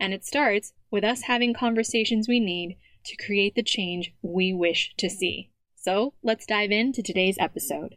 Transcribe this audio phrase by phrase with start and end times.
[0.00, 2.76] And it starts with us having conversations we need
[3.06, 5.50] to create the change we wish to see.
[5.76, 7.96] So let's dive into today's episode.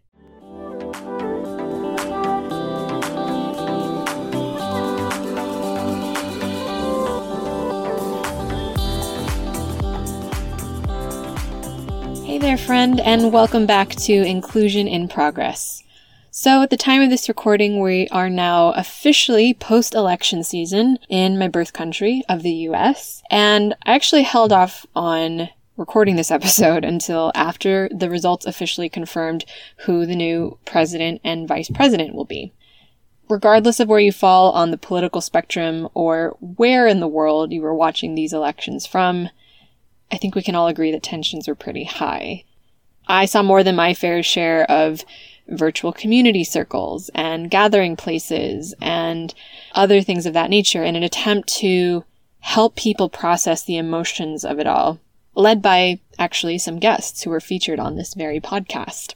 [12.26, 15.82] Hey there, friend, and welcome back to Inclusion in Progress.
[16.40, 21.40] So, at the time of this recording, we are now officially post election season in
[21.40, 23.24] my birth country of the US.
[23.32, 29.46] And I actually held off on recording this episode until after the results officially confirmed
[29.77, 32.54] who the new president and vice president will be.
[33.27, 37.63] Regardless of where you fall on the political spectrum or where in the world you
[37.63, 39.29] were watching these elections from,
[40.12, 42.44] I think we can all agree that tensions were pretty high.
[43.07, 45.04] I saw more than my fair share of
[45.49, 49.34] virtual community circles and gathering places and
[49.73, 52.04] other things of that nature in an attempt to
[52.39, 54.99] help people process the emotions of it all,
[55.35, 59.13] led by actually some guests who were featured on this very podcast.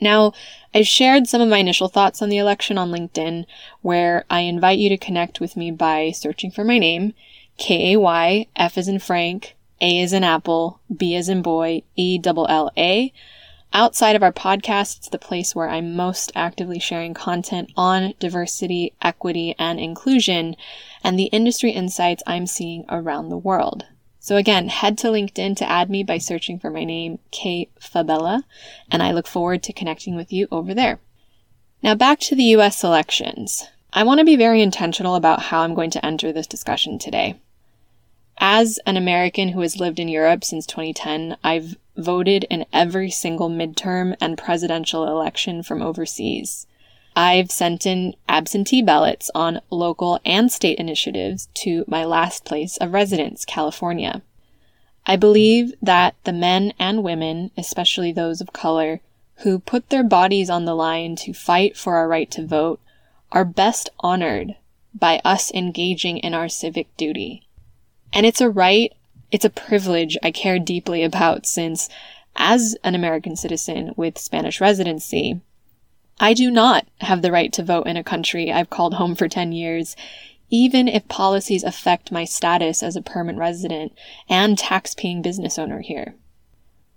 [0.00, 0.32] Now,
[0.74, 3.46] I've shared some of my initial thoughts on the election on LinkedIn,
[3.82, 7.14] where I invite you to connect with me by searching for my name,
[7.56, 11.82] K A Y, F is in Frank, A is in Apple, B is in Boy,
[11.94, 13.12] E L L A,
[13.74, 18.92] Outside of our podcast, it's the place where I'm most actively sharing content on diversity,
[19.00, 20.56] equity, and inclusion,
[21.02, 23.86] and the industry insights I'm seeing around the world.
[24.20, 28.44] So again, head to LinkedIn to add me by searching for my name, Kay Fabella,
[28.90, 31.00] and I look forward to connecting with you over there.
[31.82, 33.66] Now back to the US elections.
[33.94, 37.40] I want to be very intentional about how I'm going to enter this discussion today.
[38.38, 43.50] As an American who has lived in Europe since 2010, I've voted in every single
[43.50, 46.66] midterm and presidential election from overseas.
[47.14, 52.92] I've sent in absentee ballots on local and state initiatives to my last place of
[52.92, 54.22] residence, California.
[55.06, 59.00] I believe that the men and women, especially those of color,
[59.38, 62.80] who put their bodies on the line to fight for our right to vote
[63.30, 64.54] are best honored
[64.94, 67.42] by us engaging in our civic duty.
[68.12, 68.92] And it's a right
[69.32, 71.88] it's a privilege I care deeply about since,
[72.36, 75.40] as an American citizen with Spanish residency,
[76.20, 79.28] I do not have the right to vote in a country I've called home for
[79.28, 79.96] 10 years,
[80.50, 83.92] even if policies affect my status as a permanent resident
[84.28, 86.14] and tax-paying business owner here.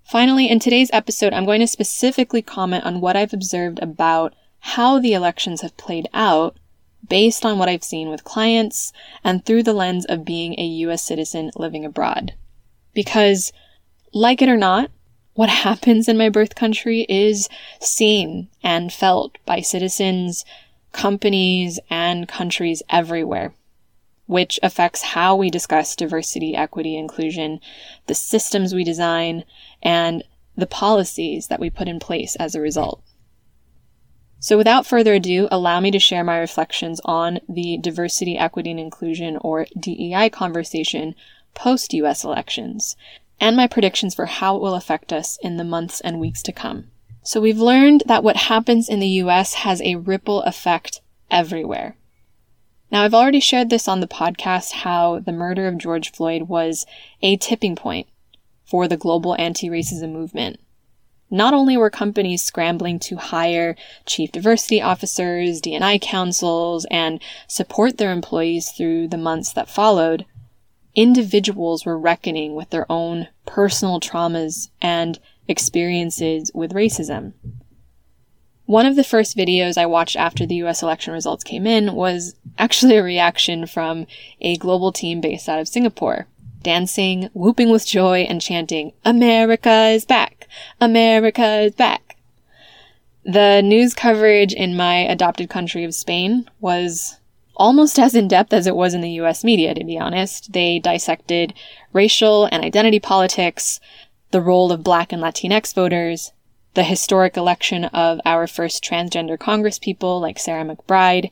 [0.03, 4.99] Finally, in today's episode, I'm going to specifically comment on what I've observed about how
[4.99, 6.57] the elections have played out
[7.07, 8.91] based on what I've seen with clients
[9.23, 12.33] and through the lens of being a US citizen living abroad.
[12.93, 13.51] Because,
[14.13, 14.91] like it or not,
[15.33, 17.49] what happens in my birth country is
[17.79, 20.45] seen and felt by citizens,
[20.91, 23.53] companies, and countries everywhere,
[24.25, 27.59] which affects how we discuss diversity, equity, inclusion,
[28.07, 29.43] the systems we design,
[29.83, 30.23] and
[30.55, 33.01] the policies that we put in place as a result.
[34.45, 38.79] So without further ado, allow me to share my reflections on the diversity, equity, and
[38.79, 41.15] inclusion or DEI conversation
[41.55, 42.95] post US elections
[43.41, 46.51] and my predictions for how it will affect us in the months and weeks to
[46.51, 46.91] come.
[47.23, 51.01] So we've learned that what happens in the US has a ripple effect
[51.31, 51.97] everywhere.
[52.91, 56.85] Now, I've already shared this on the podcast how the murder of George Floyd was
[57.23, 58.05] a tipping point
[58.63, 60.59] for the global anti racism movement.
[61.31, 63.75] Not only were companies scrambling to hire
[64.05, 70.25] chief diversity officers, D&I councils, and support their employees through the months that followed,
[70.93, 77.33] individuals were reckoning with their own personal traumas and experiences with racism.
[78.65, 82.35] One of the first videos I watched after the US election results came in was
[82.57, 84.07] actually a reaction from
[84.41, 86.27] a global team based out of Singapore
[86.65, 90.34] dancing, whooping with joy, and chanting, America is back!
[90.79, 92.17] America is back!
[93.23, 97.19] The news coverage in my adopted country of Spain was
[97.55, 100.53] almost as in depth as it was in the US media, to be honest.
[100.53, 101.53] They dissected
[101.93, 103.79] racial and identity politics,
[104.31, 106.33] the role of Black and Latinx voters,
[106.75, 111.31] the historic election of our first transgender congresspeople like Sarah McBride,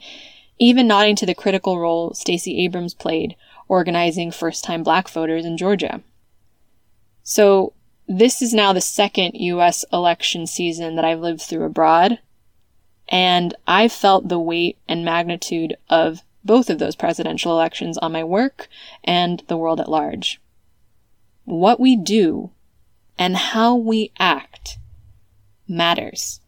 [0.57, 3.35] even nodding to the critical role Stacey Abrams played
[3.67, 6.01] organizing first time black voters in Georgia.
[7.23, 7.73] So,
[8.07, 12.19] this is now the second US election season that I've lived through abroad,
[13.09, 18.23] and I felt the weight and magnitude of both of those presidential elections on my
[18.23, 18.67] work
[19.03, 20.41] and the world at large.
[21.45, 22.51] What we do
[23.17, 24.77] and how we act
[25.67, 26.39] matters.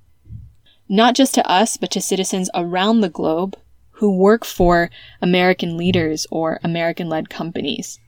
[0.88, 3.58] Not just to us, but to citizens around the globe
[3.92, 4.90] who work for
[5.22, 8.00] American leaders or American led companies.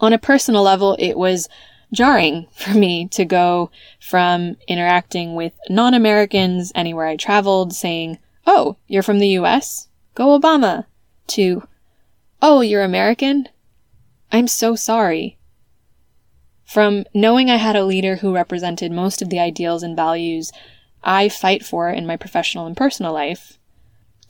[0.00, 1.48] On a personal level, it was
[1.94, 3.70] jarring for me to go
[4.00, 9.88] from interacting with non Americans anywhere I traveled saying, Oh, you're from the US?
[10.14, 10.86] Go Obama!
[11.28, 11.66] to,
[12.42, 13.48] Oh, you're American?
[14.30, 15.38] I'm so sorry.
[16.64, 20.52] From knowing I had a leader who represented most of the ideals and values
[21.02, 23.58] I fight for in my professional and personal life,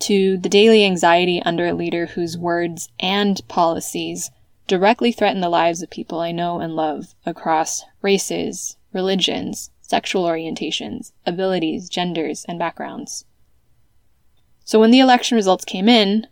[0.00, 4.31] to the daily anxiety under a leader whose words and policies
[4.66, 11.12] directly threaten the lives of people I know and love across races, religions, sexual orientations,
[11.26, 13.25] abilities, genders, and backgrounds.
[14.64, 16.26] So when the election results came in,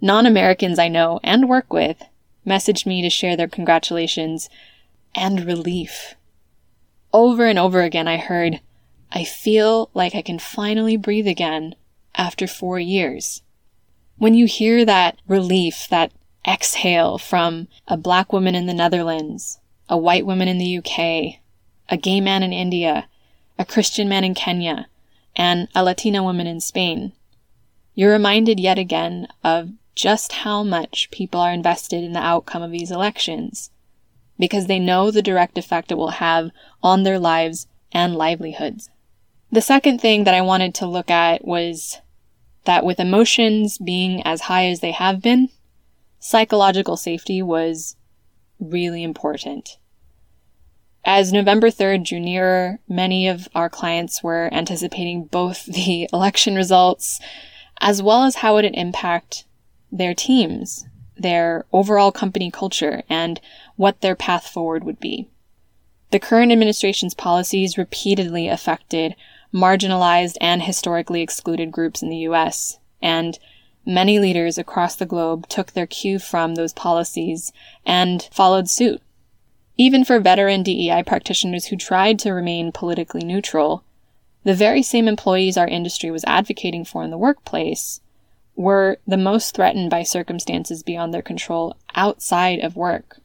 [0.00, 2.02] non Americans I know and work with
[2.46, 4.48] messaged me to share their congratulations
[5.14, 6.14] and relief.
[7.12, 8.60] Over and over again, I heard,
[9.12, 11.74] I feel like I can finally breathe again
[12.14, 13.42] after four years.
[14.16, 16.12] When you hear that relief, that
[16.48, 19.58] exhale from a black woman in the Netherlands,
[19.88, 21.40] a white woman in the UK,
[21.88, 23.08] a gay man in India,
[23.58, 24.88] a Christian man in Kenya,
[25.36, 27.12] and a Latina woman in Spain,
[27.94, 32.70] you're reminded yet again of just how much people are invested in the outcome of
[32.70, 33.70] these elections
[34.38, 36.50] because they know the direct effect it will have
[36.82, 38.88] on their lives and livelihoods.
[39.50, 42.00] The second thing that I wanted to look at was
[42.64, 45.48] that with emotions being as high as they have been,
[46.18, 47.96] psychological safety was
[48.60, 49.78] really important.
[51.04, 57.20] As November 3rd drew nearer, many of our clients were anticipating both the election results
[57.80, 59.44] as well as how it would impact
[59.90, 60.86] their teams,
[61.16, 63.40] their overall company culture, and
[63.76, 65.28] what their path forward would be.
[66.10, 69.14] The current administration's policies repeatedly affected
[69.52, 73.38] marginalized and historically excluded groups in the US, and
[73.88, 77.52] many leaders across the globe took their cue from those policies
[77.86, 79.00] and followed suit.
[79.78, 83.82] Even for veteran DEI practitioners who tried to remain politically neutral,
[84.44, 88.00] the very same employees our industry was advocating for in the workplace
[88.54, 93.20] were the most threatened by circumstances beyond their control outside of work.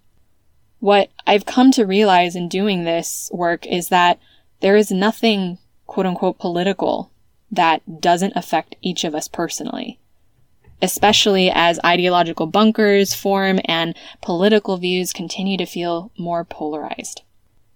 [0.80, 4.19] What I've come to realize in doing this work is that
[4.62, 5.57] there is nothing
[5.88, 7.12] quote unquote political
[7.51, 10.00] that doesn't affect each of us personally.
[10.81, 17.21] Especially as ideological bunkers form and political views continue to feel more polarized.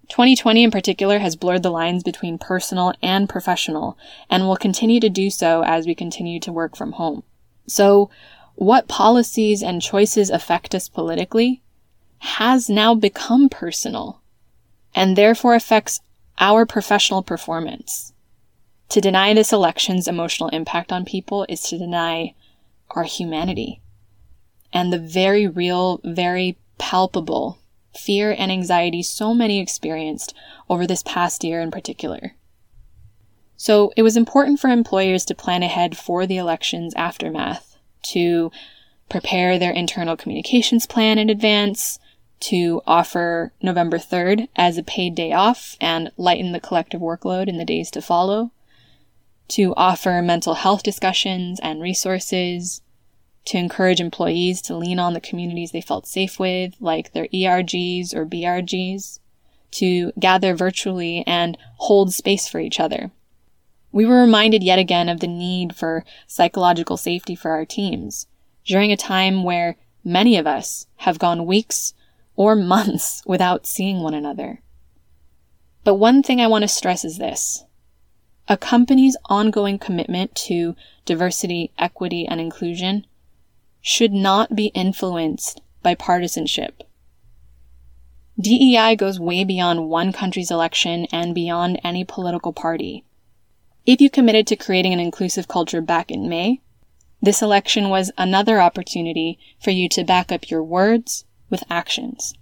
[0.10, 3.98] 2020 in particular has blurred the lines between personal and professional,
[4.30, 7.24] and will continue to do so as we continue to work from home.
[7.68, 8.10] So,
[8.56, 11.62] what policies and choices affect us politically
[12.20, 14.22] has now become personal,
[14.96, 16.00] and therefore affects
[16.40, 18.14] our professional performance.
[18.90, 22.34] To deny this election's emotional impact on people is to deny
[22.92, 23.82] our humanity
[24.74, 27.60] and the very real, very palpable
[27.96, 30.34] fear and anxiety so many experienced
[30.70, 32.36] over this past year in particular.
[33.56, 38.52] So it was important for employers to plan ahead for the election's aftermath, to
[39.10, 41.98] prepare their internal communications plan in advance,
[42.40, 47.58] to offer November 3rd as a paid day off and lighten the collective workload in
[47.58, 48.52] the days to follow,
[49.50, 52.82] to offer mental health discussions and resources,
[53.46, 58.14] to encourage employees to lean on the communities they felt safe with, like their ERGs
[58.14, 59.20] or BRGs,
[59.72, 63.12] to gather virtually and hold space for each other.
[63.92, 68.28] We were reminded yet again of the need for psychological safety for our teams
[68.66, 71.94] during a time where many of us have gone weeks
[72.36, 74.62] or months without seeing one another.
[75.84, 77.64] But one thing I want to stress is this.
[78.50, 80.76] A company's ongoing commitment to
[81.06, 83.06] diversity, equity, and inclusion
[83.82, 86.84] should not be influenced by partisanship.
[88.40, 93.04] DEI goes way beyond one country's election and beyond any political party.
[93.86, 96.62] If you committed to creating an inclusive culture back in May,
[97.22, 102.34] this election was another opportunity for you to back up your words with actions.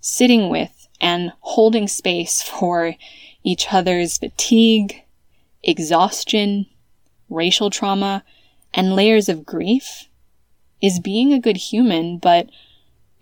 [0.00, 2.94] Sitting with and holding space for
[3.42, 5.01] each other's fatigue,
[5.62, 6.66] exhaustion,
[7.28, 8.24] racial trauma,
[8.74, 10.08] and layers of grief
[10.80, 12.48] is being a good human, but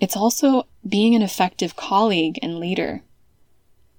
[0.00, 3.02] it's also being an effective colleague and leader.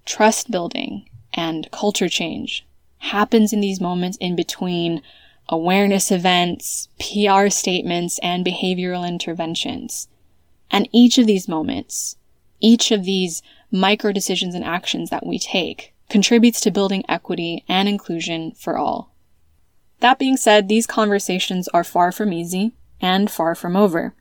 [0.05, 2.65] Trust building and culture change
[2.97, 5.01] happens in these moments in between
[5.49, 10.07] awareness events, PR statements, and behavioral interventions.
[10.71, 12.15] And each of these moments,
[12.59, 17.87] each of these micro decisions and actions that we take contributes to building equity and
[17.87, 19.15] inclusion for all.
[20.01, 24.13] That being said, these conversations are far from easy and far from over,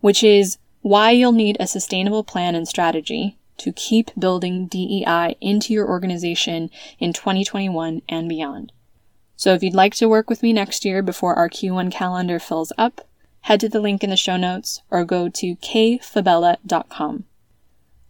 [0.00, 5.72] which is why you'll need a sustainable plan and strategy to keep building DEI into
[5.72, 8.72] your organization in 2021 and beyond.
[9.36, 12.72] So if you'd like to work with me next year before our Q1 calendar fills
[12.76, 13.06] up,
[13.42, 17.24] head to the link in the show notes or go to kfabella.com.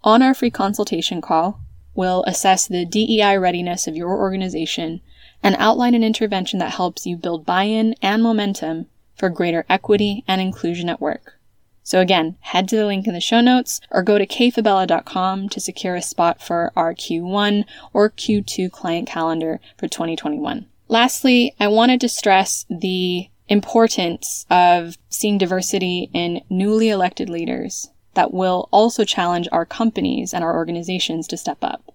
[0.04, 1.60] On our free consultation call,
[1.96, 5.00] we'll assess the DEI readiness of your organization
[5.42, 10.40] and outline an intervention that helps you build buy-in and momentum for greater equity and
[10.40, 11.38] inclusion at work.
[11.82, 15.60] So again, head to the link in the show notes or go to kfabella.com to
[15.60, 20.66] secure a spot for our Q1 or Q2 client calendar for 2021.
[20.88, 28.34] Lastly, I wanted to stress the importance of seeing diversity in newly elected leaders that
[28.34, 31.94] will also challenge our companies and our organizations to step up.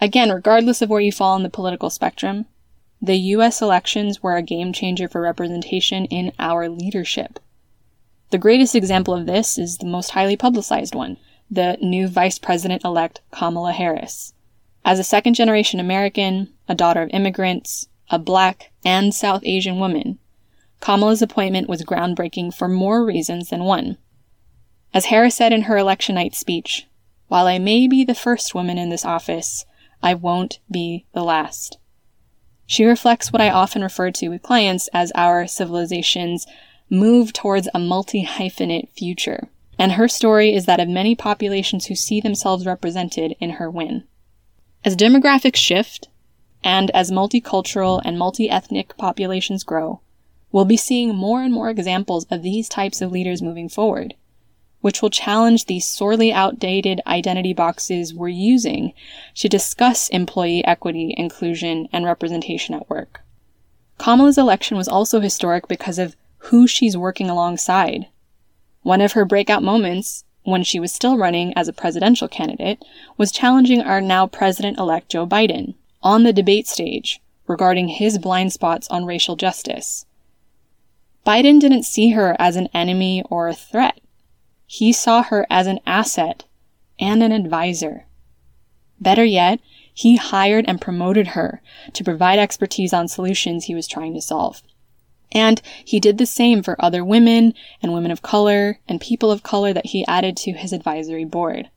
[0.00, 2.46] Again, regardless of where you fall on the political spectrum,
[3.00, 7.38] the US elections were a game changer for representation in our leadership.
[8.30, 11.18] The greatest example of this is the most highly publicized one
[11.50, 14.32] the new Vice President elect Kamala Harris.
[14.84, 20.18] As a second generation American, a daughter of immigrants, a black and South Asian woman,
[20.80, 23.98] Kamala's appointment was groundbreaking for more reasons than one.
[24.94, 26.86] As Harris said in her election night speech,
[27.26, 29.66] while I may be the first woman in this office,
[30.00, 31.78] I won't be the last.
[32.64, 36.46] She reflects what I often refer to with clients as our civilization's
[36.88, 39.48] move towards a multi hyphenate future.
[39.80, 44.04] And her story is that of many populations who see themselves represented in her win.
[44.84, 46.08] As demographics shift,
[46.62, 50.02] and as multicultural and multi ethnic populations grow,
[50.52, 54.14] we'll be seeing more and more examples of these types of leaders moving forward,
[54.84, 58.92] which will challenge these sorely outdated identity boxes we're using
[59.34, 63.22] to discuss employee equity, inclusion, and representation at work.
[63.96, 68.08] Kamala's election was also historic because of who she's working alongside.
[68.82, 72.84] One of her breakout moments, when she was still running as a presidential candidate,
[73.16, 78.52] was challenging our now president elect Joe Biden on the debate stage regarding his blind
[78.52, 80.04] spots on racial justice.
[81.26, 83.98] Biden didn't see her as an enemy or a threat.
[84.76, 86.42] He saw her as an asset
[86.98, 88.06] and an advisor.
[89.00, 89.60] Better yet,
[89.94, 91.62] he hired and promoted her
[91.92, 94.64] to provide expertise on solutions he was trying to solve.
[95.30, 97.54] And he did the same for other women
[97.84, 101.70] and women of color and people of color that he added to his advisory board.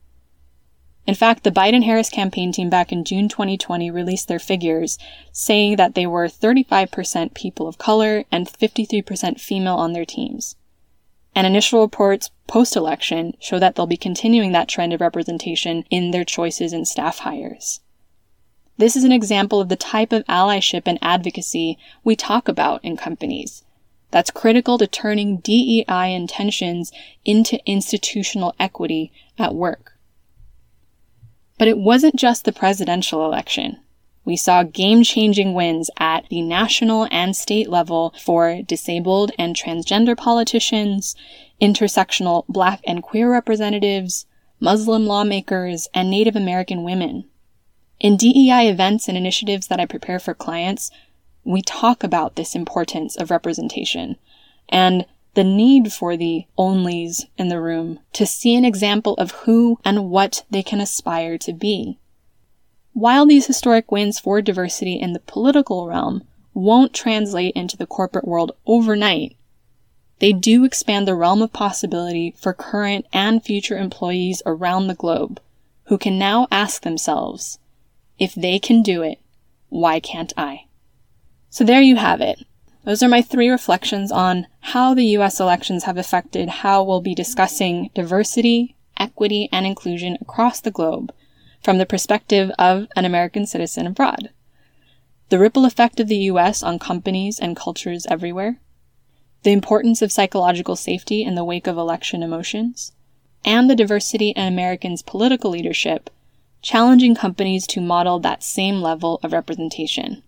[1.05, 4.97] In fact, the Biden Harris campaign team back in June 2020 released their figures,
[5.31, 10.55] saying that they were 35% people of color and 53% female on their teams.
[11.37, 16.09] And initial reports post election show that they'll be continuing that trend of representation in
[16.09, 17.79] their choices and staff hires.
[18.77, 22.97] This is an example of the type of allyship and advocacy we talk about in
[22.97, 23.63] companies.
[24.09, 26.91] That's critical to turning DEI intentions
[27.23, 29.93] into institutional equity at work.
[31.59, 33.77] But it wasn't just the presidential election.
[34.27, 40.17] We saw game changing wins at the national and state level for disabled and transgender
[40.17, 41.15] politicians,
[41.61, 44.25] intersectional black and queer representatives,
[44.59, 47.23] Muslim lawmakers, and Native American women.
[48.01, 50.91] In DEI events and initiatives that I prepare for clients,
[51.45, 54.17] we talk about this importance of representation
[54.67, 55.05] and
[55.35, 60.09] the need for the onlys in the room to see an example of who and
[60.09, 61.97] what they can aspire to be.
[62.97, 66.23] While these historic wins for diversity in the political realm
[66.55, 69.37] won't translate into the corporate world overnight,
[70.17, 75.39] they do expand the realm of possibility for current and future employees around the globe
[75.83, 77.59] who can now ask themselves,
[78.17, 79.19] if they can do it,
[79.69, 80.65] why can't I?
[81.51, 82.47] So there you have it.
[82.83, 87.13] Those are my three reflections on how the US elections have affected how we'll be
[87.13, 91.13] discussing diversity, equity, and inclusion across the globe
[91.63, 94.29] from the perspective of an American citizen abroad.
[95.29, 98.59] the ripple effect of the US on companies and cultures everywhere,
[99.43, 102.93] the importance of psychological safety in the wake of election emotions,
[103.45, 106.09] and the diversity in Americans' political leadership,
[106.61, 110.23] challenging companies to model that same level of representation.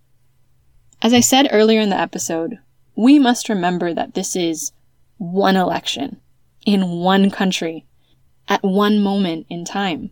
[1.02, 2.60] As I said earlier in the episode,
[2.96, 4.74] we must remember that this is
[5.18, 6.20] one election
[6.66, 7.86] in one country
[8.48, 10.12] at one moment in time.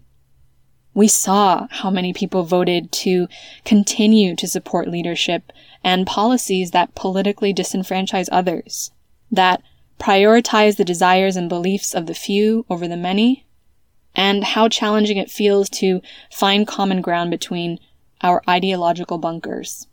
[0.98, 3.28] We saw how many people voted to
[3.64, 8.90] continue to support leadership and policies that politically disenfranchise others,
[9.30, 9.62] that
[10.00, 13.46] prioritize the desires and beliefs of the few over the many,
[14.16, 16.02] and how challenging it feels to
[16.32, 17.78] find common ground between
[18.22, 19.86] our ideological bunkers.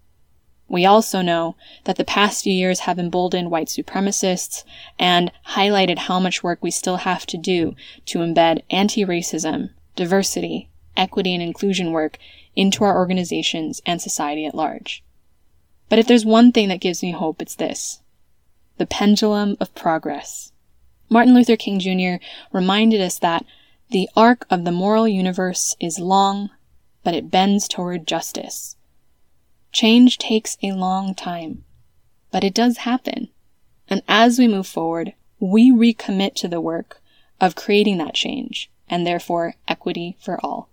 [0.68, 4.64] We also know that the past few years have emboldened white supremacists
[4.99, 7.75] and highlighted how much work we still have to do
[8.06, 12.18] to embed anti racism, diversity, equity and inclusion work
[12.56, 15.02] into our organizations and society at large.
[15.88, 18.00] But if there's one thing that gives me hope, it's this
[18.76, 20.52] the pendulum of progress.
[21.08, 22.24] Martin Luther King Jr.
[22.52, 23.44] reminded us that
[23.90, 26.50] the arc of the moral universe is long,
[27.04, 28.74] but it bends toward justice.
[29.70, 31.64] Change takes a long time,
[32.30, 33.28] but it does happen.
[33.88, 37.00] And as we move forward, we recommit to the work
[37.40, 40.68] of creating that change and therefore equity for all.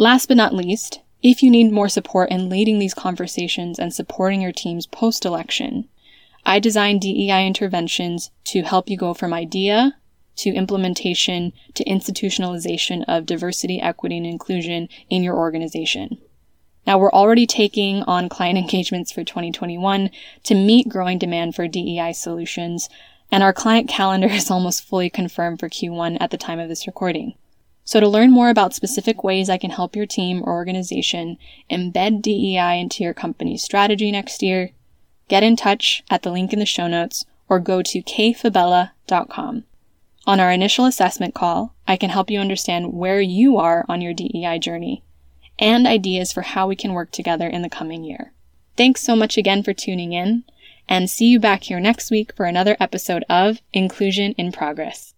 [0.00, 4.40] Last but not least, if you need more support in leading these conversations and supporting
[4.40, 5.88] your teams post election,
[6.46, 9.96] I design DEI interventions to help you go from idea
[10.36, 16.18] to implementation to institutionalization of diversity, equity, and inclusion in your organization.
[16.86, 20.10] Now, we're already taking on client engagements for 2021
[20.44, 22.88] to meet growing demand for DEI solutions,
[23.32, 26.86] and our client calendar is almost fully confirmed for Q1 at the time of this
[26.86, 27.34] recording.
[27.88, 31.38] So, to learn more about specific ways I can help your team or organization
[31.70, 34.72] embed DEI into your company's strategy next year,
[35.26, 39.64] get in touch at the link in the show notes or go to kfabella.com.
[40.26, 44.12] On our initial assessment call, I can help you understand where you are on your
[44.12, 45.02] DEI journey
[45.58, 48.34] and ideas for how we can work together in the coming year.
[48.76, 50.44] Thanks so much again for tuning in,
[50.90, 55.14] and see you back here next week for another episode of Inclusion in Progress.